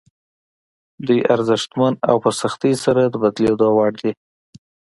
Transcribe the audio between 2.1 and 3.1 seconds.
په سختۍ سره